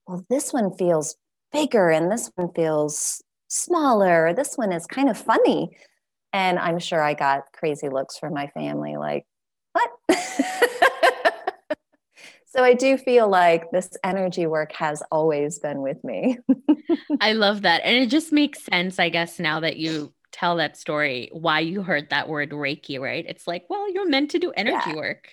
[0.07, 1.15] well this one feels
[1.51, 5.75] bigger and this one feels smaller this one is kind of funny.
[6.33, 9.25] And i'm sure i got crazy looks from my family like
[9.73, 9.89] what?
[12.55, 16.37] So i do feel like this energy work has always been with me.
[17.19, 20.75] I love that and it just makes sense i guess now that you tell that
[20.75, 23.25] story why you heard that word reiki right?
[23.25, 24.95] It's like well you're meant to do energy yeah.
[24.95, 25.29] work.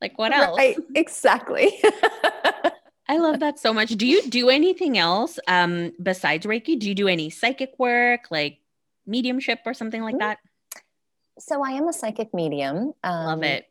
[0.00, 0.56] Like what else?
[0.56, 1.72] right, exactly.
[3.08, 3.90] I love that so much.
[3.90, 6.78] Do you do anything else um besides reiki?
[6.78, 8.58] Do you do any psychic work like
[9.06, 10.38] mediumship or something like that?
[11.40, 13.66] So i am a psychic medium um, love it.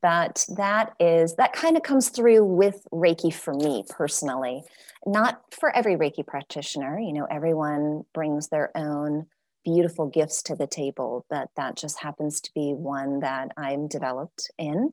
[0.00, 4.62] but that is that kind of comes through with reiki for me personally.
[5.04, 9.26] Not for every reiki practitioner you know everyone brings their own
[9.64, 14.50] beautiful gifts to the table, but that just happens to be one that I'm developed
[14.58, 14.92] in.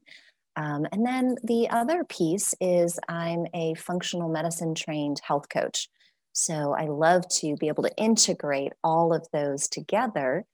[0.56, 5.88] Um, and then the other piece is I'm a functional medicine trained health coach.
[6.34, 10.46] So I love to be able to integrate all of those together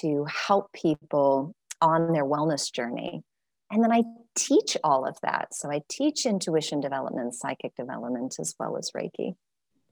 [0.00, 3.22] to help people on their wellness journey.
[3.70, 4.02] And then I
[4.36, 5.54] teach all of that.
[5.54, 9.34] So I teach intuition development, psychic development, as well as Reiki.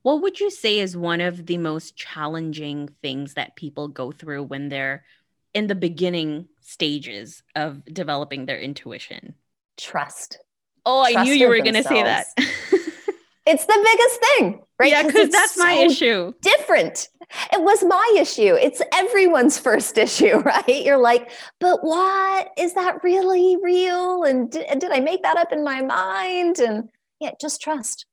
[0.09, 4.44] What would you say is one of the most challenging things that people go through
[4.44, 5.05] when they're
[5.53, 9.35] in the beginning stages of developing their intuition?
[9.77, 10.38] Trust.
[10.87, 12.25] Oh, I knew you were going to say that.
[12.38, 14.92] it's the biggest thing, right?
[14.92, 16.33] Yeah, because that's so my issue.
[16.40, 17.11] Different.
[17.53, 18.55] It was my issue.
[18.55, 20.87] It's everyone's first issue, right?
[20.87, 24.25] You're like, but what is that really real?
[24.25, 26.61] And did, did I make that up in my mind?
[26.61, 26.88] And
[27.21, 28.07] yeah, just trust.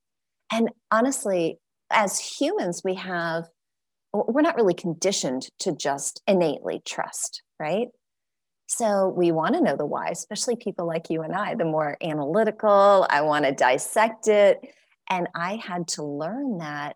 [0.52, 1.58] And honestly,
[1.92, 3.46] as humans, we have,
[4.14, 7.88] we're not really conditioned to just innately trust, right?
[8.68, 11.98] So we want to know the why, especially people like you and I, the more
[12.02, 14.60] analytical, I want to dissect it.
[15.10, 16.96] And I had to learn that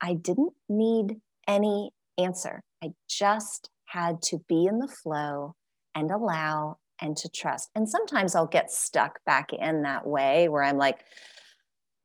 [0.00, 1.16] I didn't need
[1.48, 2.62] any answer.
[2.82, 5.56] I just had to be in the flow
[5.94, 7.70] and allow and to trust.
[7.74, 11.00] And sometimes I'll get stuck back in that way where I'm like,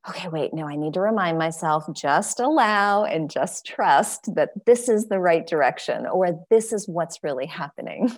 [0.09, 4.87] okay, wait, no, I need to remind myself just allow and just trust that this
[4.87, 8.15] is the right direction or this is what's really happening.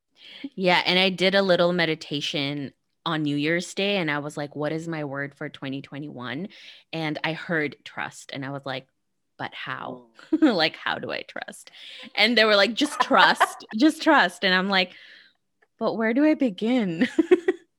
[0.54, 0.82] yeah.
[0.84, 2.72] And I did a little meditation
[3.06, 6.48] on New Year's Day and I was like, what is my word for 2021?
[6.92, 8.86] And I heard trust and I was like,
[9.38, 10.08] but how?
[10.40, 11.70] Like, how do I trust?
[12.14, 14.44] And they were like, just trust, just trust.
[14.44, 14.92] And I'm like,
[15.78, 17.08] but where do I begin?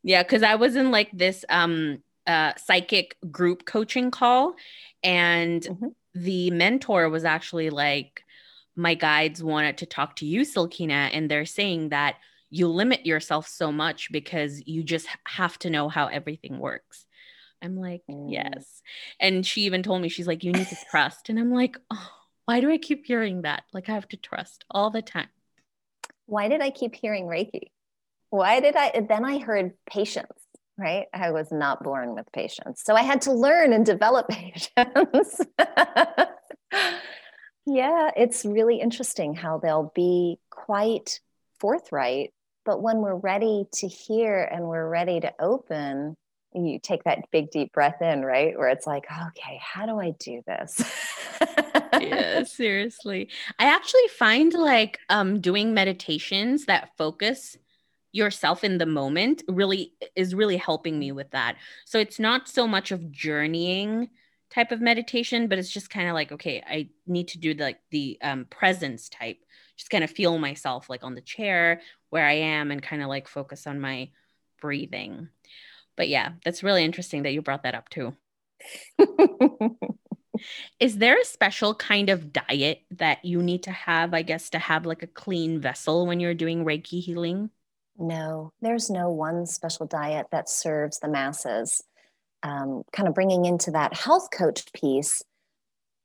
[0.04, 2.00] yeah, because I was in like this um
[2.32, 4.56] uh psychic group coaching call,
[5.04, 5.88] and mm-hmm.
[6.16, 8.24] the mentor was actually like,
[8.76, 12.16] my guides wanted to talk to you, Silkina, and they're saying that
[12.50, 17.06] you limit yourself so much because you just have to know how everything works.
[17.62, 18.32] I'm like, mm.
[18.32, 18.82] yes.
[19.20, 21.30] And she even told me, she's like, you need to trust.
[21.30, 22.10] And I'm like, oh,
[22.46, 23.64] why do I keep hearing that?
[23.72, 25.30] Like, I have to trust all the time.
[26.26, 27.72] Why did I keep hearing Reiki?
[28.30, 29.06] Why did I?
[29.08, 30.41] Then I heard patience,
[30.82, 31.06] right?
[31.14, 32.82] I was not born with patience.
[32.84, 35.42] So I had to learn and develop patience.
[37.66, 41.20] yeah, it's really interesting how they'll be quite
[41.60, 42.34] forthright.
[42.66, 46.16] But when we're ready to hear and we're ready to open,
[46.54, 48.58] you take that big deep breath in, right?
[48.58, 50.82] Where it's like, okay, how do I do this?
[52.00, 53.30] yeah, seriously.
[53.58, 57.58] I actually find like um doing meditations that focus
[58.12, 61.56] yourself in the moment really is really helping me with that.
[61.86, 64.10] So it's not so much of journeying
[64.50, 67.64] type of meditation, but it's just kind of like, okay, I need to do the,
[67.64, 69.38] like the um, presence type,
[69.78, 73.08] just kind of feel myself like on the chair where I am and kind of
[73.08, 74.10] like focus on my
[74.60, 75.30] breathing.
[75.96, 78.16] But yeah, that's really interesting that you brought that up too.
[80.80, 84.60] Is there a special kind of diet that you need to have, I guess, to
[84.60, 87.50] have like a clean vessel when you're doing Reiki healing?
[88.02, 91.84] No, there's no one special diet that serves the masses.
[92.42, 95.22] Um, kind of bringing into that health coach piece,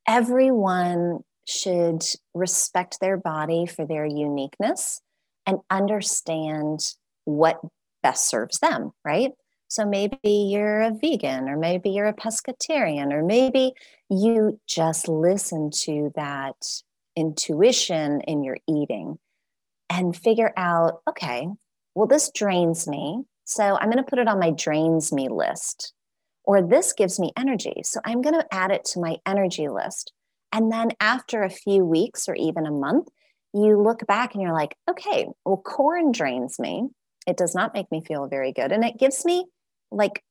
[0.07, 2.03] everyone should
[2.35, 5.01] respect their body for their uniqueness
[5.47, 6.81] and understand
[7.25, 7.59] what
[8.03, 9.31] best serves them, right?
[9.67, 13.73] So maybe you're a vegan, or maybe you're a pescatarian, or maybe
[14.09, 16.55] you just listen to that
[17.15, 19.17] intuition in your eating
[19.89, 21.47] and figure out okay,
[21.97, 23.23] well, this drains me.
[23.45, 25.93] So I'm going to put it on my drains me list.
[26.43, 27.81] Or this gives me energy.
[27.83, 30.13] So I'm going to add it to my energy list.
[30.53, 33.07] And then after a few weeks or even a month,
[33.51, 36.87] you look back and you're like, okay, well, corn drains me.
[37.25, 38.71] It does not make me feel very good.
[38.71, 39.47] And it gives me
[39.89, 40.21] like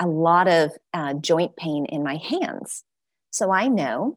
[0.00, 2.84] a lot of uh, joint pain in my hands.
[3.32, 4.16] So I know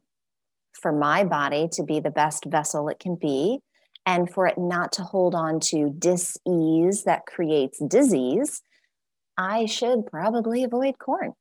[0.80, 3.58] for my body to be the best vessel it can be
[4.08, 8.62] and for it not to hold on to dis-ease that creates disease,
[9.36, 11.34] I should probably avoid corn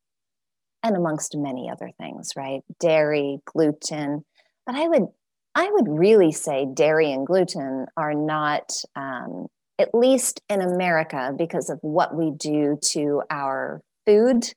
[0.83, 2.61] and amongst many other things, right?
[2.81, 4.25] Dairy, gluten.
[4.65, 5.07] But I would
[5.55, 9.47] I would really say dairy and gluten are not um,
[9.79, 14.51] at least in America, because of what we do to our food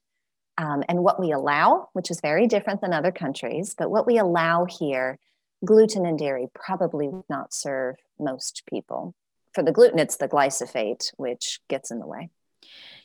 [0.59, 4.19] um, and what we allow, which is very different than other countries, but what we
[4.19, 5.19] allow here,
[5.65, 9.15] gluten and dairy probably would not serve most people.
[9.55, 12.31] For the gluten, it's the glyphosate, which gets in the way.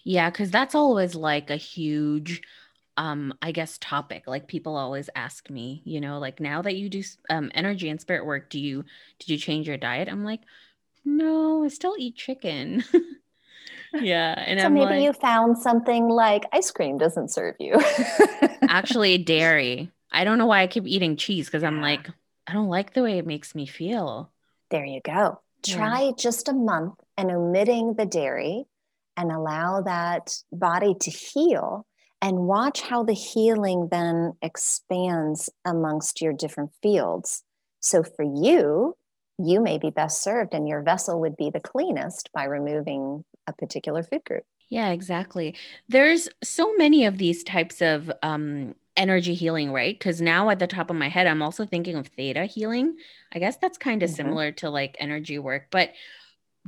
[0.03, 2.41] Yeah, because that's always like a huge
[2.97, 6.87] um i guess topic like people always ask me you know like now that you
[6.87, 8.85] do um energy and spirit work do you
[9.19, 10.39] did you change your diet i'm like
[11.05, 12.83] no, I still eat chicken.
[13.93, 14.43] yeah.
[14.45, 17.79] And so I'm maybe like, you found something like ice cream doesn't serve you.
[18.63, 19.91] actually, dairy.
[20.11, 22.09] I don't know why I keep eating cheese because I'm like,
[22.47, 24.31] I don't like the way it makes me feel.
[24.69, 25.41] There you go.
[25.63, 28.65] Try just a month and omitting the dairy
[29.17, 31.85] and allow that body to heal
[32.21, 37.43] and watch how the healing then expands amongst your different fields.
[37.79, 38.95] So for you,
[39.37, 43.53] you may be best served and your vessel would be the cleanest by removing a
[43.53, 44.43] particular food group.
[44.69, 45.55] Yeah, exactly.
[45.87, 49.97] There's so many of these types of um, energy healing, right?
[49.97, 52.97] Because now at the top of my head, I'm also thinking of theta healing.
[53.33, 54.15] I guess that's kind of mm-hmm.
[54.15, 55.67] similar to like energy work.
[55.71, 55.91] But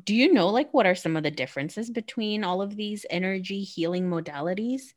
[0.03, 3.63] do you know like what are some of the differences between all of these energy
[3.63, 4.93] healing modalities?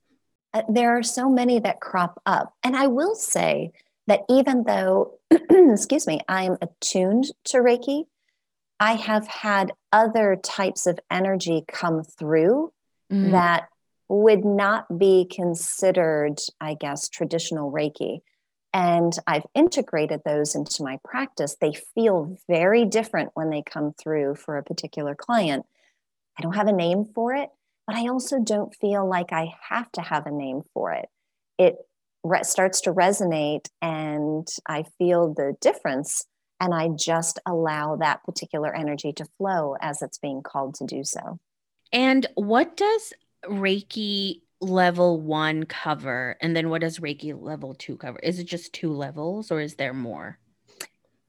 [0.52, 2.54] Uh, there are so many that crop up.
[2.62, 3.72] And I will say
[4.06, 8.04] that even though, excuse me, I am attuned to Reiki,
[8.80, 12.72] I have had other types of energy come through
[13.12, 13.30] mm.
[13.30, 13.68] that
[14.10, 18.22] would not be considered, I guess, traditional Reiki.
[18.74, 21.56] And I've integrated those into my practice.
[21.60, 25.64] They feel very different when they come through for a particular client.
[26.36, 27.50] I don't have a name for it,
[27.86, 31.08] but I also don't feel like I have to have a name for it.
[31.56, 31.76] It
[32.24, 36.26] re- starts to resonate and I feel the difference
[36.58, 41.04] and I just allow that particular energy to flow as it's being called to do
[41.04, 41.38] so.
[41.92, 43.12] And what does
[43.46, 46.36] Reiki level one cover?
[46.40, 48.18] And then what does Reiki level two cover?
[48.20, 50.38] Is it just two levels or is there more?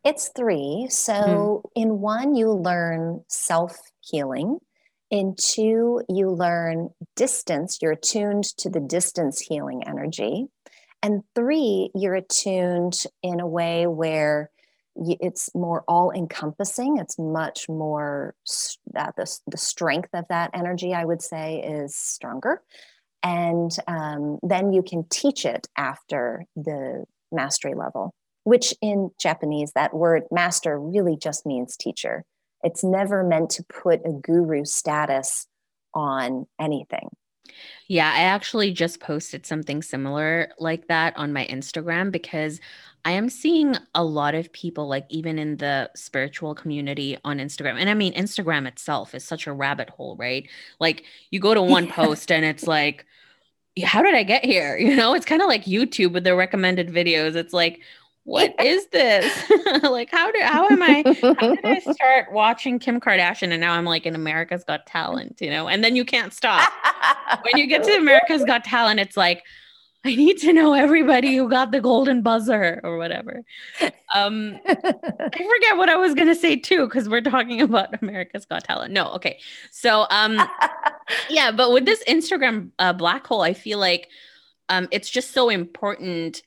[0.03, 0.87] It's three.
[0.89, 1.67] So mm-hmm.
[1.75, 4.59] in one, you learn self healing.
[5.09, 7.79] In two, you learn distance.
[7.81, 10.45] You're attuned to the distance healing energy.
[11.03, 14.49] And three, you're attuned in a way where
[14.95, 18.35] it's more all encompassing it's much more
[18.95, 22.61] uh, the, the strength of that energy i would say is stronger.
[23.23, 28.13] And um, then you can teach it after the mastery level
[28.43, 32.23] which in japanese that word master really just means teacher.
[32.63, 35.47] It's never meant to put a guru status
[35.93, 37.09] on anything
[37.87, 42.59] yeah, I actually just posted something similar like that on my Instagram because
[43.03, 47.79] I am seeing a lot of people, like even in the spiritual community on Instagram.
[47.79, 50.47] And I mean, Instagram itself is such a rabbit hole, right?
[50.79, 51.95] Like you go to one yeah.
[51.95, 53.05] post and it's like,
[53.83, 54.77] how did I get here?
[54.81, 57.35] You know, it's kind of like YouTube with the recommended videos.
[57.35, 57.81] It's like,
[58.23, 59.51] what is this?
[59.83, 61.03] like, how do how am I?
[61.21, 65.37] How did I start watching Kim Kardashian and now I'm like in America's Got Talent,
[65.41, 65.67] you know?
[65.67, 66.71] And then you can't stop.
[67.41, 69.43] when you get to America's Got Talent, it's like,
[70.03, 73.43] I need to know everybody who got the golden buzzer or whatever.
[74.13, 78.63] Um, I forget what I was gonna say too, because we're talking about America's Got
[78.63, 78.93] Talent.
[78.93, 79.39] No, okay.
[79.71, 80.41] So um,
[81.29, 84.09] yeah, but with this Instagram uh, black hole, I feel like
[84.69, 86.41] um, it's just so important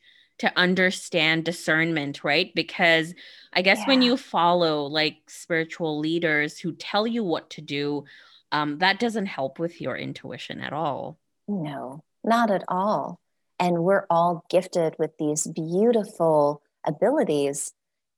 [0.45, 2.55] to understand discernment, right?
[2.55, 3.15] Because
[3.53, 3.87] I guess yeah.
[3.87, 8.05] when you follow like spiritual leaders who tell you what to do,
[8.53, 11.19] um, that doesn't help with your intuition at all.
[11.49, 13.21] No, not at all
[13.59, 17.73] and we're all gifted with these beautiful abilities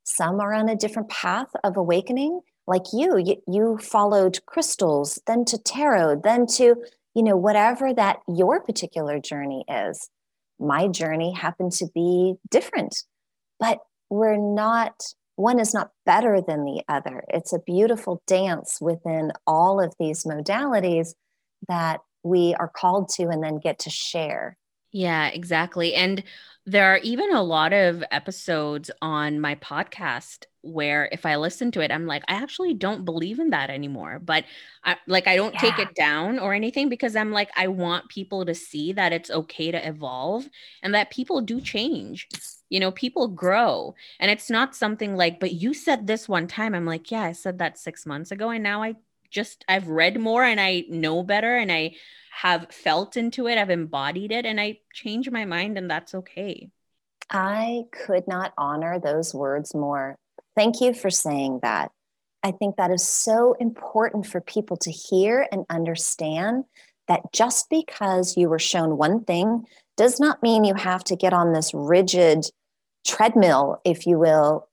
[0.04, 5.44] some are on a different path of awakening like you you, you followed crystals then
[5.44, 6.76] to tarot then to
[7.14, 10.10] you know whatever that your particular journey is
[10.58, 13.04] my journey happened to be different.
[13.58, 13.78] But
[14.10, 15.02] we're not
[15.36, 17.22] one is not better than the other.
[17.28, 21.14] It's a beautiful dance within all of these modalities
[21.68, 24.56] that we are called to and then get to share.
[24.92, 25.94] Yeah, exactly.
[25.94, 26.24] And
[26.66, 31.80] there are even a lot of episodes on my podcast where if I listen to
[31.80, 34.18] it, I'm like, I actually don't believe in that anymore.
[34.18, 34.44] But
[34.84, 35.60] I like I don't yeah.
[35.60, 39.30] take it down or anything because I'm like, I want people to see that it's
[39.30, 40.48] okay to evolve
[40.82, 42.28] and that people do change.
[42.68, 43.94] You know, people grow.
[44.18, 46.74] And it's not something like, but you said this one time.
[46.74, 48.50] I'm like, yeah, I said that six months ago.
[48.50, 48.96] And now I
[49.36, 51.94] just I've read more and I know better and I
[52.32, 56.68] have felt into it, I've embodied it, and I change my mind, and that's okay.
[57.30, 60.16] I could not honor those words more.
[60.54, 61.92] Thank you for saying that.
[62.42, 66.64] I think that is so important for people to hear and understand
[67.08, 69.64] that just because you were shown one thing
[69.96, 72.44] does not mean you have to get on this rigid
[73.06, 74.68] treadmill, if you will,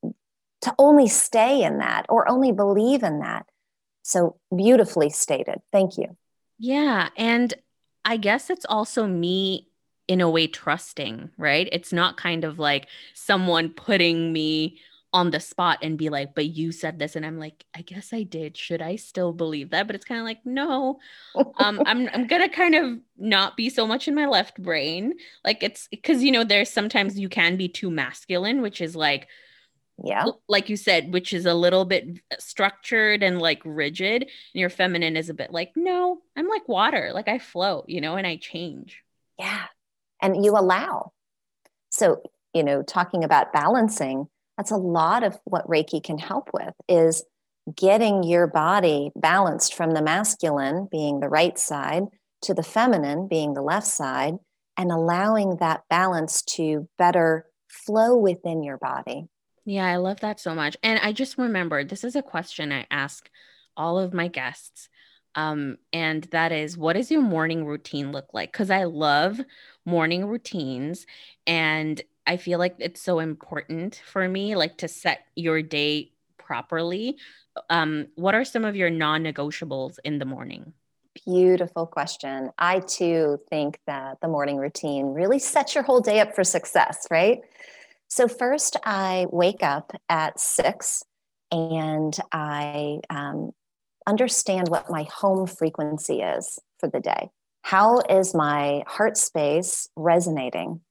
[0.62, 3.46] to only stay in that or only believe in that.
[4.04, 5.62] So beautifully stated.
[5.72, 6.16] Thank you.
[6.60, 7.10] Yeah.
[7.18, 7.54] And
[8.06, 9.70] I guess it's also me
[10.08, 11.68] in a way trusting, right?
[11.72, 14.80] It's not kind of like someone putting me
[15.14, 17.16] on the spot and be like, but you said this.
[17.16, 18.58] And I'm like, I guess I did.
[18.58, 19.86] Should I still believe that?
[19.86, 21.00] But it's kind of like, no.
[21.36, 25.14] Um, I'm I'm gonna kind of not be so much in my left brain.
[25.46, 29.28] Like it's because you know, there's sometimes you can be too masculine, which is like
[30.04, 30.26] Yeah.
[30.48, 34.24] Like you said, which is a little bit uh, structured and like rigid.
[34.24, 37.12] And your feminine is a bit like, no, I'm like water.
[37.14, 39.02] Like I float, you know, and I change.
[39.38, 39.66] Yeah.
[40.22, 41.12] And you allow.
[41.92, 42.24] So,
[42.54, 44.28] you know, talking about balancing,
[44.58, 47.24] that's a lot of what Reiki can help with is
[47.76, 52.04] getting your body balanced from the masculine being the right side
[52.42, 54.36] to the feminine being the left side
[54.78, 59.28] and allowing that balance to better flow within your body.
[59.66, 60.76] Yeah, I love that so much.
[60.84, 63.30] And I just remembered this is a question I ask
[63.78, 64.90] all of my guests.
[65.36, 68.52] Um, and that is what does your morning routine look like?
[68.52, 69.42] Because I love
[69.86, 71.08] morning routines
[71.48, 77.18] and I feel like it's so important for me, like to set your day properly.
[77.70, 80.74] Um, what are some of your non negotiables in the morning?
[81.26, 82.52] Beautiful question.
[82.58, 87.08] I too think that the morning routine really sets your whole day up for success,
[87.10, 87.42] right?
[88.16, 91.04] So, first, I wake up at six
[91.52, 93.54] and I um,
[94.06, 97.32] understand what my home frequency is for the day.
[97.64, 100.82] How is my heart space resonating?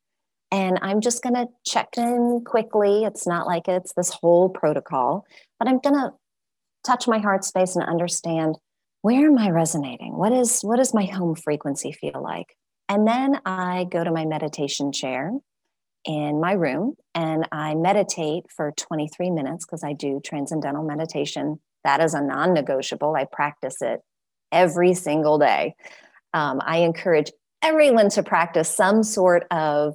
[0.51, 3.05] And I'm just going to check in quickly.
[3.05, 5.25] It's not like it's this whole protocol,
[5.61, 6.15] but I'm going to
[6.85, 8.57] touch my heart space and understand
[9.03, 10.17] where am I resonating?
[10.17, 12.57] What is what does my home frequency feel like?
[12.89, 15.31] And then I go to my meditation chair
[16.05, 21.61] in my room and I meditate for 23 minutes because I do transcendental meditation.
[21.85, 23.15] That is a non negotiable.
[23.15, 24.01] I practice it
[24.51, 25.75] every single day.
[26.35, 27.31] Um, I encourage
[27.63, 29.95] everyone to practice some sort of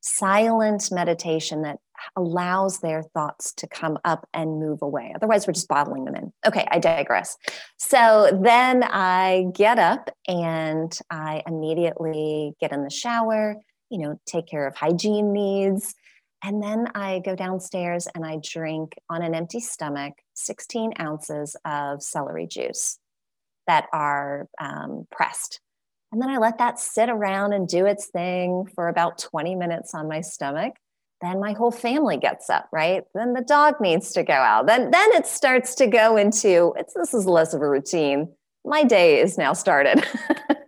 [0.00, 1.78] silent meditation that
[2.16, 5.12] allows their thoughts to come up and move away.
[5.14, 6.32] Otherwise, we're just bottling them in.
[6.46, 7.36] Okay, I digress.
[7.78, 13.56] So then I get up and I immediately get in the shower,
[13.90, 15.94] you know, take care of hygiene needs.
[16.42, 22.02] And then I go downstairs and I drink on an empty stomach 16 ounces of
[22.02, 22.98] celery juice
[23.66, 25.60] that are um, pressed.
[26.12, 29.94] And then I let that sit around and do its thing for about 20 minutes
[29.94, 30.74] on my stomach.
[31.20, 33.04] Then my whole family gets up, right?
[33.14, 34.66] Then the dog needs to go out.
[34.66, 38.32] Then, then it starts to go into it's this is less of a routine.
[38.64, 40.04] My day is now started.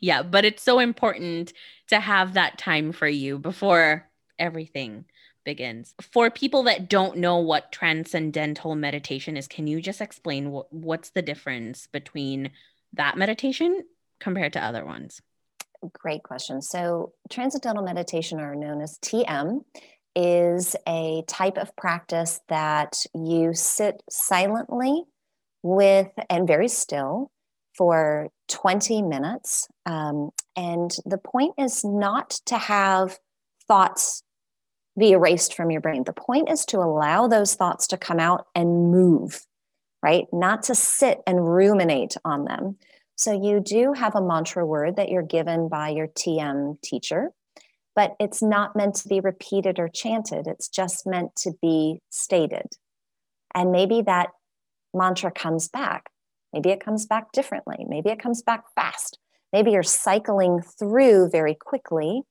[0.00, 1.52] yeah, but it's so important
[1.88, 4.08] to have that time for you before
[4.38, 5.04] everything
[5.44, 5.94] begins.
[6.00, 11.10] For people that don't know what transcendental meditation is, can you just explain what, what's
[11.10, 12.50] the difference between
[12.94, 13.82] that meditation
[14.20, 15.20] compared to other ones?
[15.92, 16.62] Great question.
[16.62, 19.60] So, transcendental meditation, or known as TM,
[20.16, 25.02] is a type of practice that you sit silently
[25.62, 27.30] with and very still
[27.76, 29.68] for 20 minutes.
[29.86, 33.18] Um, and the point is not to have
[33.66, 34.22] thoughts
[34.98, 36.04] be erased from your brain.
[36.04, 39.44] The point is to allow those thoughts to come out and move,
[40.02, 40.26] right?
[40.32, 42.76] Not to sit and ruminate on them.
[43.16, 47.30] So you do have a mantra word that you're given by your TM teacher,
[47.94, 50.46] but it's not meant to be repeated or chanted.
[50.46, 52.66] It's just meant to be stated.
[53.54, 54.30] And maybe that
[54.92, 56.10] mantra comes back.
[56.54, 57.84] Maybe it comes back differently.
[57.88, 59.18] Maybe it comes back fast.
[59.52, 62.22] Maybe you're cycling through very quickly.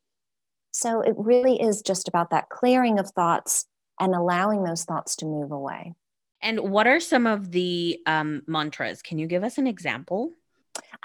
[0.71, 3.65] So it really is just about that clearing of thoughts
[3.99, 5.93] and allowing those thoughts to move away.
[6.41, 9.01] And what are some of the um, mantras?
[9.01, 10.31] Can you give us an example?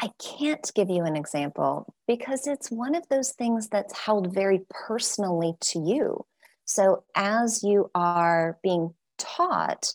[0.00, 4.60] I can't give you an example because it's one of those things that's held very
[4.70, 6.24] personally to you.
[6.66, 9.92] So, as you are being taught,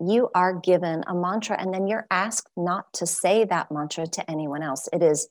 [0.00, 4.30] you are given a mantra, and then you're asked not to say that mantra to
[4.30, 4.88] anyone else.
[4.92, 5.28] It is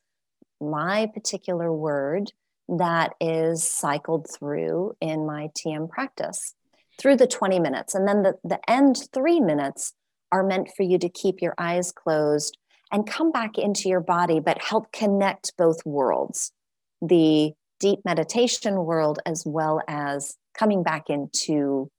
[0.62, 2.32] my particular word
[2.70, 6.56] that is cycled through in my TM practice
[7.00, 7.96] through the 20 minutes.
[7.96, 9.94] And then the, the end three minutes
[10.32, 12.58] are meant for you to keep your eyes closed
[12.92, 16.52] and come back into your body, but help connect both worlds
[17.04, 21.92] the deep meditation world as well as coming back into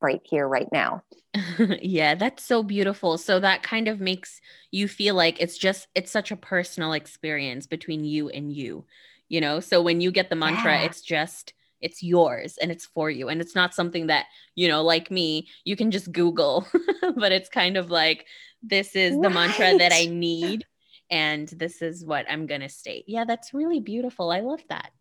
[0.00, 1.02] right here, right now.
[1.82, 3.18] yeah, that's so beautiful.
[3.18, 7.66] So that kind of makes you feel like it's just, it's such a personal experience
[7.66, 8.84] between you and you,
[9.28, 9.60] you know?
[9.60, 10.84] So when you get the mantra, yeah.
[10.84, 13.28] it's just, it's yours and it's for you.
[13.28, 16.66] And it's not something that, you know, like me, you can just Google,
[17.16, 18.26] but it's kind of like,
[18.62, 20.66] this is the mantra that I need.
[21.10, 23.04] And this is what I'm going to state.
[23.08, 24.30] Yeah, that's really beautiful.
[24.30, 24.92] I love that.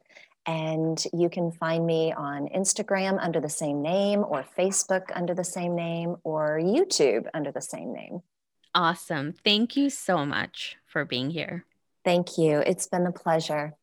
[0.46, 5.44] And you can find me on Instagram under the same name, or Facebook under the
[5.44, 8.22] same name, or YouTube under the same name.
[8.74, 9.34] Awesome.
[9.44, 11.66] Thank you so much for being here.
[12.02, 12.60] Thank you.
[12.60, 13.74] It's been a pleasure.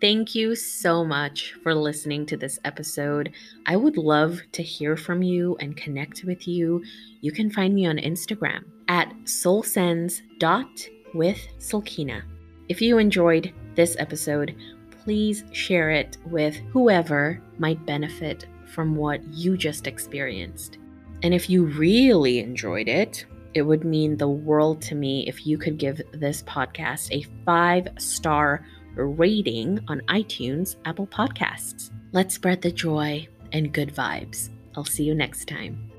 [0.00, 3.32] Thank you so much for listening to this episode.
[3.66, 6.82] I would love to hear from you and connect with you.
[7.20, 12.22] You can find me on Instagram at soulsense.withsilkina.
[12.70, 14.56] If you enjoyed this episode,
[15.04, 20.78] please share it with whoever might benefit from what you just experienced.
[21.22, 25.58] And if you really enjoyed it, it would mean the world to me if you
[25.58, 28.64] could give this podcast a five star
[28.96, 31.90] rating on iTunes, Apple Podcasts.
[32.12, 34.50] Let's spread the joy and good vibes.
[34.76, 35.89] I'll see you next time.